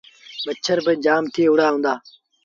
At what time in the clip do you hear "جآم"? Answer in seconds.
1.03-1.23